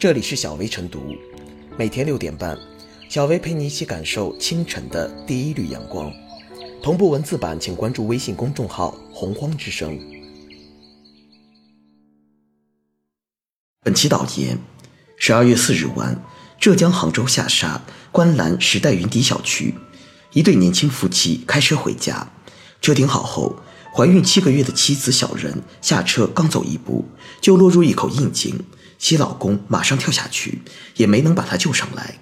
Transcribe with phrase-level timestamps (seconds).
[0.00, 1.14] 这里是小薇晨读，
[1.76, 2.58] 每天六点半，
[3.10, 6.10] 小薇陪你一起感受清晨的第一缕阳光。
[6.82, 10.00] 同步文字版，请关注微信公众号“洪荒之声”。
[13.84, 14.58] 本期导言：
[15.18, 16.18] 十二月四日晚，
[16.58, 19.74] 浙江杭州下沙观澜时代云底小区，
[20.32, 22.32] 一对年轻夫妻开车回家，
[22.80, 23.54] 车停好后，
[23.94, 27.04] 怀孕七个月的妻子小人下车刚走一步，
[27.42, 28.58] 就落入一口硬井，
[29.00, 30.60] 其老公马上跳下去，
[30.94, 32.18] 也没能把她救上来。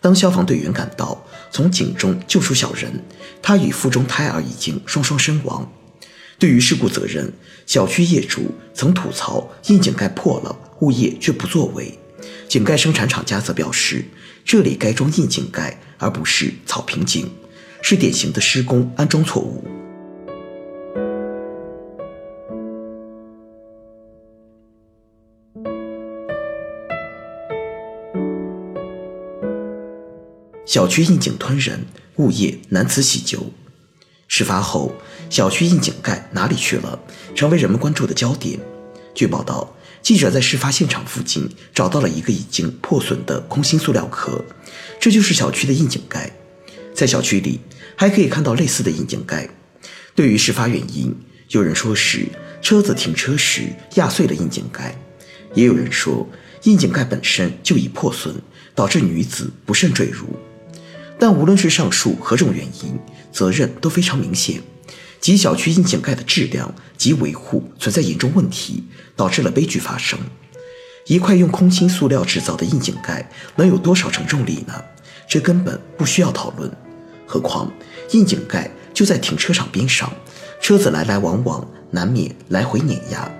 [0.00, 3.02] 当消防队员赶到，从井中救出小人，
[3.40, 5.72] 他与腹中胎儿已经双双身亡。
[6.38, 7.32] 对于事故责任，
[7.66, 11.98] 小区业主曾吐槽窨井盖破了，物业却不作为。
[12.48, 14.04] 井盖生产厂家则表示，
[14.44, 17.30] 这里该装窨井盖，而不是草坪井，
[17.80, 19.81] 是典型的施工安装错误。
[30.64, 31.84] 小区窨井吞人，
[32.16, 33.52] 物业难辞其咎。
[34.28, 34.94] 事发后，
[35.28, 36.98] 小区窨井盖哪里去了，
[37.34, 38.60] 成为人们关注的焦点。
[39.12, 44.42] 据报道，记者在事发现场附近找到了一个已经破损的空心塑料壳，
[45.00, 46.30] 这就是小区的窨井盖。
[46.94, 47.60] 在小区里，
[47.96, 49.48] 还可以看到类似的窨井盖。
[50.14, 51.12] 对于事发原因，
[51.48, 52.26] 有人说是
[52.62, 53.64] 车子停车时
[53.96, 54.96] 压碎了窨井盖，
[55.54, 56.26] 也有人说
[56.60, 58.36] 窨井盖本身就已破损，
[58.76, 60.26] 导致女子不慎坠入。
[61.22, 62.98] 但无论是上述何种原因，
[63.30, 64.60] 责任都非常明显，
[65.20, 68.82] 即小区窨井盖的质量及维护存在严重问题，
[69.14, 70.18] 导致了悲剧发生。
[71.06, 74.74] 一块用空心塑料制造的窨井盖能有多少承重力呢？
[75.28, 76.68] 这根本不需要讨论。
[77.24, 77.70] 何况
[78.08, 80.12] 窨井盖就在停车场边上，
[80.60, 83.30] 车子来来往往，难免来回碾压。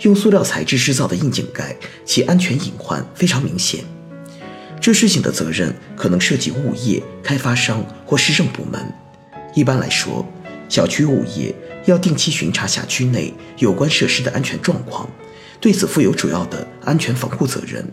[0.00, 3.84] 用塑料材质制造的窨井盖，其安全隐患非常明显。
[4.88, 8.80] 这事情的责任可能涉及物业、开发商或市政部门。
[9.54, 10.26] 一般来说，
[10.66, 11.54] 小区物业
[11.84, 15.06] 要定期巡查辖区内有关设施的安全状况，
[15.60, 17.86] 对此负有主要的安全防护责任。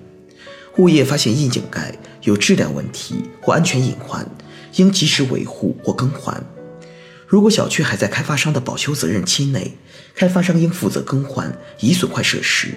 [0.78, 4.26] 物业发现窨井盖有质量问题或安全隐患，
[4.78, 6.42] 应及时维护或更换。
[7.28, 9.74] 如果小区还在开发商的保修责任期内，
[10.16, 12.70] 开发商应负责更换已损坏设施。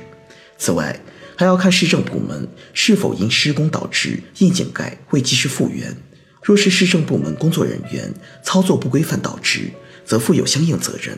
[0.58, 0.98] 此外，
[1.38, 5.96] 还要看市政部门是否因施工导致窨井盖未及时复原。
[6.42, 8.12] 若是市政部门工作人员
[8.42, 9.70] 操作不规范导致，
[10.04, 11.16] 则负有相应责任。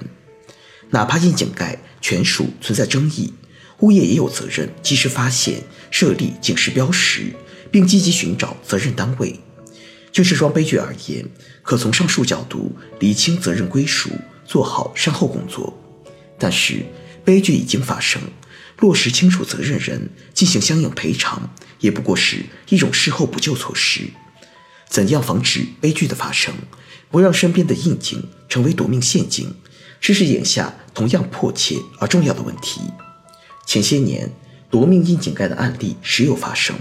[0.91, 3.33] 哪怕窨井盖权属存在争议，
[3.79, 7.33] 物业也有责任及时发现、设立警示标识，
[7.71, 9.41] 并积极寻找责任单位。
[10.13, 11.25] 就这桩悲剧而言，
[11.63, 14.11] 可从上述角度厘清责任归属，
[14.45, 15.75] 做好善后工作。
[16.39, 16.85] 但是，
[17.25, 18.21] 悲剧已经发生。
[18.81, 24.09] 落实清楚责任人，进行相应赔偿，也不过是一种事后补救措施。
[24.89, 26.55] 怎样防止悲剧的发生，
[27.11, 29.55] 不让身边的窨井成为夺命陷阱，
[30.01, 32.81] 这是眼下同样迫切而重要的问题。
[33.67, 34.33] 前些年，
[34.71, 36.75] 夺命窨井盖的案例时有发生，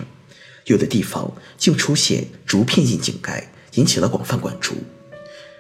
[0.66, 4.76] 有的地方竟出现竹片窨井盖，引起了广泛关注。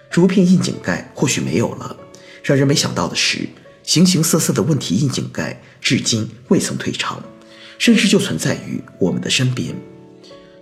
[0.09, 1.97] 竹片窨井盖或许没有了，
[2.41, 3.49] 让人没想到的是。
[3.89, 7.23] 形形色色的问题窨井盖至今未曾退场，
[7.79, 9.73] 甚至就存在于我们的身边。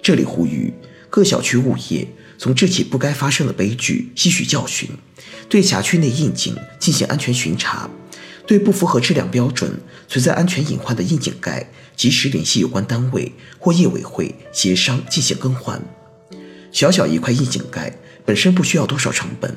[0.01, 0.73] 这里呼吁
[1.09, 2.07] 各小区物业
[2.37, 4.89] 从这起不该发生的悲剧吸取教训，
[5.49, 7.89] 对辖区内窨井进行安全巡查，
[8.45, 9.77] 对不符合质量标准、
[10.07, 15.81] 存在安全隐患的窨井盖及时联系有关单位或业委会协商进行更换。
[16.71, 19.53] 小小一块窨井盖本身不需要多少成本。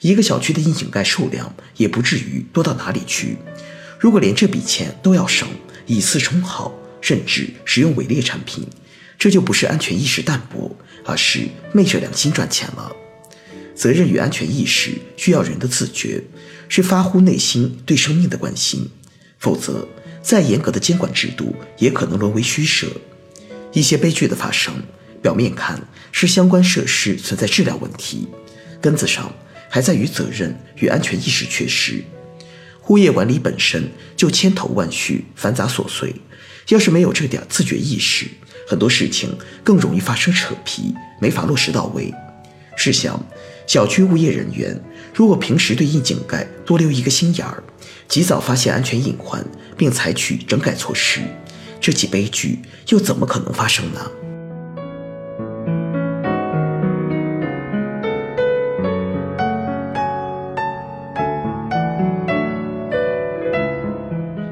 [0.00, 3.36] 一个小区的窨井盖数量也不至于多到哪里去。
[3.98, 5.46] 如果连这笔钱都要省，
[5.86, 6.72] 以次充好，
[7.02, 8.66] 甚至使用伪劣产品，
[9.18, 10.74] 这就不是安全意识淡薄，
[11.04, 12.90] 而是昧着良心赚钱了。
[13.74, 16.22] 责任与安全意识需要人的自觉，
[16.68, 18.90] 是发乎内心对生命的关心。
[19.38, 19.86] 否则，
[20.22, 22.86] 再严格的监管制度也可能沦为虚设。
[23.72, 24.74] 一些悲剧的发生，
[25.20, 28.26] 表面看是相关设施存在质量问题，
[28.80, 29.30] 根子上。
[29.72, 32.02] 还在于责任与安全意识缺失，
[32.88, 36.12] 物业管理本身就千头万绪、繁杂琐碎，
[36.68, 38.26] 要是没有这点自觉意识，
[38.66, 42.12] 很多事情更容易发生扯皮，没法落实到位。
[42.76, 43.24] 试想，
[43.64, 44.76] 小区物业人员
[45.14, 47.62] 如果平时对窨井盖多留一个心眼儿，
[48.08, 49.44] 及早发现安全隐患，
[49.76, 51.20] 并采取整改措施，
[51.80, 52.58] 这起悲剧
[52.88, 54.10] 又怎么可能发生呢？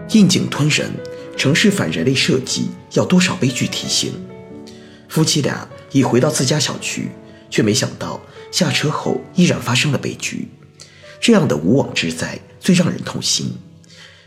[0.09, 0.91] 窨井吞人，
[1.37, 4.13] 城市反人类设计要多少悲剧提醒？
[5.07, 7.11] 夫妻俩已回到自家小区，
[7.51, 8.21] 却没想到
[8.51, 10.49] 下车后依然发生了悲剧。
[11.21, 13.53] 这样的无妄之灾最让人痛心。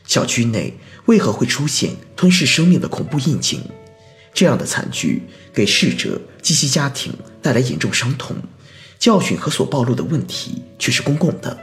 [0.06, 3.62] 小区内为何会出现吞噬生命的恐怖印警？
[4.34, 5.24] 这样的惨剧
[5.54, 7.12] 给逝者及其家庭
[7.42, 8.36] 带来严重伤痛，
[9.00, 11.58] 教训和所暴露的问题却是公共的。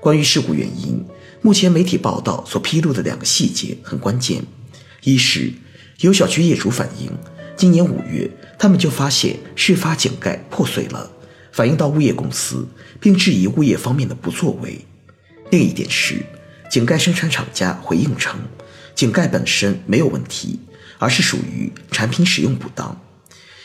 [0.00, 1.04] 关于事故原因，
[1.44, 4.44] 目前媒体报道所披露的两个细节很关键：
[5.02, 5.52] 一是
[5.98, 7.10] 有小区业主反映，
[7.56, 11.10] 今年五月他们就发现事发井盖破碎了，
[11.50, 12.68] 反映到物业公司，
[13.00, 14.84] 并质疑物业方面的不作为；
[15.50, 16.24] 另一点是。
[16.70, 18.38] 井盖生产厂家回应称，
[18.94, 20.60] 井盖本身没有问题，
[20.98, 23.02] 而是属于产品使用不当。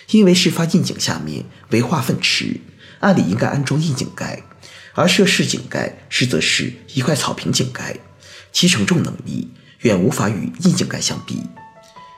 [0.09, 2.59] 因为事发窨井下面为化粪池，
[2.99, 4.41] 按理应该安装窨井盖，
[4.97, 7.95] 而涉事井盖实则是一块草坪井盖，
[8.51, 9.47] 其承重能力
[9.81, 11.43] 远无法与硬井盖相比。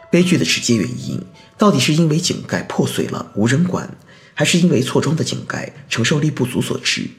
[0.09, 1.21] 悲剧的直接原因
[1.57, 3.97] 到底是因为井盖破碎了无人管，
[4.33, 7.09] 还是因为错装的井盖承受力不足所致？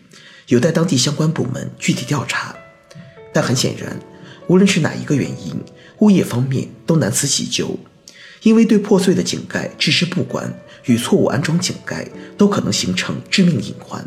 [0.46, 2.56] 有待当地相关部门具体调查。
[3.30, 4.00] 但很显然，
[4.46, 5.54] 无论是哪一个原因，
[5.98, 7.78] 物业方面都难辞其咎，
[8.44, 12.08] 因为对破碎的井盖置之不管，与错误安装井盖
[12.38, 14.02] 都可能形成致命隐患。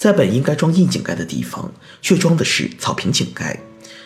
[0.00, 1.70] 在本应该装硬井盖的地方，
[2.00, 3.60] 却装的是草坪井盖，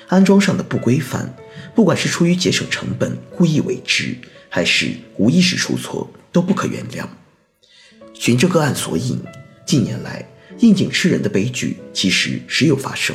[0.08, 1.32] 安装上的不规范，
[1.72, 4.16] 不管是出于节省成本故意为之，
[4.48, 7.06] 还是无意识出错，都不可原谅。
[8.12, 9.22] 循这个案索引，
[9.64, 13.14] 近年来硬井吃人的悲剧其实时有发生。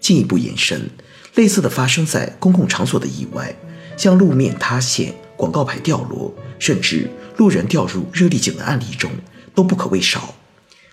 [0.00, 0.90] 进一步延伸，
[1.36, 3.54] 类似的发生在公共场所的意外，
[3.96, 9.08] 像路面塌陷、广告牌掉落，甚至路人掉入热力井的案例中，
[9.54, 10.34] 都不可谓少。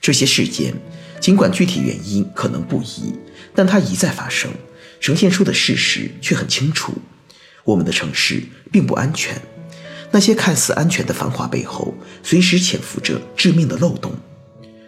[0.01, 0.73] 这些事件
[1.19, 3.13] 尽管具体原因可能不一，
[3.53, 4.51] 但它一再发生，
[4.99, 6.93] 呈现出的事实却很清楚：
[7.63, 9.39] 我们的城市并不安全。
[10.11, 11.93] 那些看似安全的繁华背后，
[12.23, 14.13] 随时潜伏着致命的漏洞。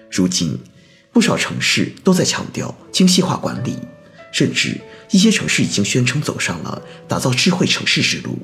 [0.10, 0.60] 如今，
[1.12, 3.78] 不少城市都在强调精细化管理。
[4.34, 4.80] 甚至
[5.10, 8.40] 一些城市已经宣称走上了打造智慧城市之路。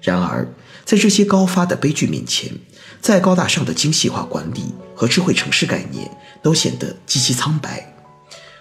[0.00, 0.48] 然而，
[0.86, 2.50] 在这些高发的悲剧面前，
[3.00, 6.10] 再高大上的精细化管理和智慧城市概念
[6.42, 7.94] 都显得极其苍白。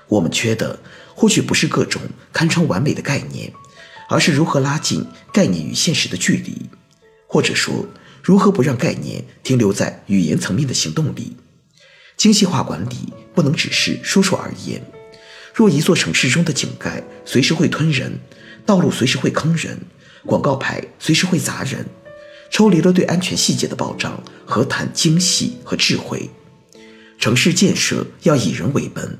[0.07, 0.79] 我们缺的
[1.13, 2.01] 或许不是各种
[2.31, 3.51] 堪称完美的概念，
[4.07, 6.69] 而是如何拉近概念与现实的距离，
[7.27, 7.85] 或者说，
[8.23, 11.35] 如何不让概念停留在语言层面的行动里。
[12.15, 14.81] 精细化管理不能只是说说而言。
[15.53, 18.19] 若一座城市中的井盖随时会吞人，
[18.65, 19.79] 道路随时会坑人，
[20.25, 21.85] 广告牌随时会砸人，
[22.49, 26.29] 抽离了对安全细节的保障，何谈精细和智慧？
[27.19, 29.17] 城市建设要以人为本，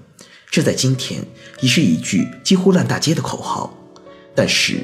[0.49, 1.23] 这在今天
[1.61, 3.75] 已是一句几乎烂大街的口号。
[4.35, 4.77] 但是，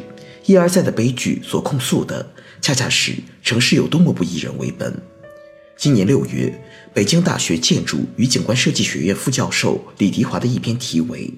[0.46, 2.28] 一而再的悲剧所控诉的，
[2.62, 3.14] 恰恰是
[3.44, 4.94] 城市有多么不以人为本。
[5.78, 6.54] 今年六月，
[6.94, 11.28] 北京大学建筑与景观设计学院副教授李迪华的一篇题为《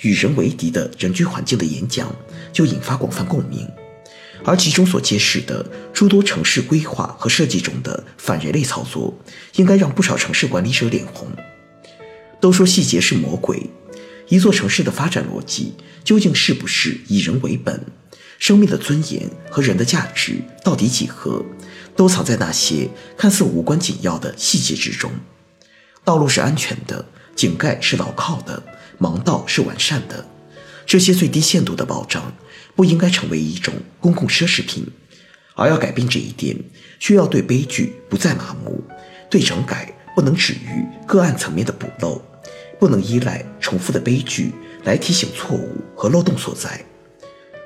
[0.00, 2.12] 与人为敌的人居环境》的演讲，
[2.52, 3.68] 就引发广泛共鸣。
[4.44, 9.16] 而其中所揭示的诸多城市规划和设计中的反人类操作，
[9.56, 11.28] 应该让不少城市管理者脸红。
[12.40, 13.68] 都说细节是魔鬼，
[14.28, 17.84] 一座城市的发展逻辑究竟是不是以人为本？
[18.38, 21.44] 生命的尊严和人的价值到底几何？
[21.94, 22.88] 都藏在那些
[23.18, 25.10] 看似无关紧要的细节之中。
[26.02, 27.04] 道路是安全的，
[27.36, 28.62] 井盖是牢靠的，
[28.98, 30.26] 盲道是完善的。
[30.86, 32.32] 这些最低限度的保障，
[32.80, 34.86] 不应该成为一种公共奢侈品。
[35.54, 36.56] 而要改变这一点，
[36.98, 38.82] 需要对悲剧不再麻木，
[39.28, 42.24] 对整改不能止于个案层面的补漏，
[42.78, 44.52] 不能依赖重复的悲剧
[44.84, 46.82] 来提醒错误和漏洞所在。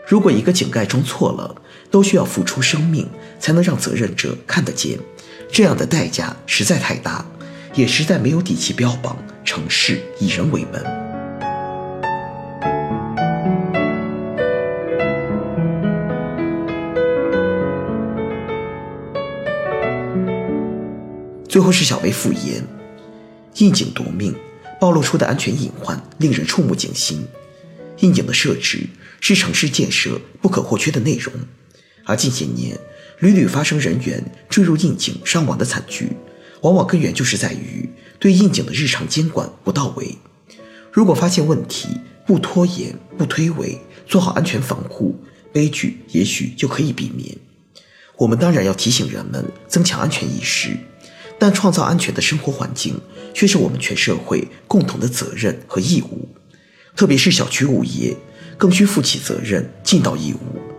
[0.09, 4.99] 如果一个井盖装错了，都需要付出生命才能让责任者看得见，
[5.49, 7.25] 这样的代价实在太大，
[7.77, 11.04] 也实在没有底气标榜城市以人为本。
[21.55, 22.67] 最后是小薇复言，
[23.59, 24.35] 应景夺命，
[24.81, 27.25] 暴露出的安全隐患令人触目惊心。
[28.01, 28.89] 应景的设置
[29.21, 31.33] 是城市建设不可或缺的内容。
[32.07, 32.77] 而近些年
[33.21, 36.09] 屡屡发生人员坠入窨井伤亡的惨剧，
[36.63, 40.19] 往往根源就是在于对窨井的日常监管不到位。
[40.91, 41.87] 如果发现问题，
[42.27, 45.15] 不拖延、不推诿，做好安全防护，
[45.53, 47.39] 悲剧也许就可以避免。
[48.17, 50.77] 我们当然要提醒人们增强安全意识，
[51.45, 52.99] 但创造安全的生活环境
[53.35, 56.27] 却是我们全社会共同的责任和义务。
[56.97, 58.17] 特别是小区物业，
[58.57, 60.74] 更需负起责任、尽到义务。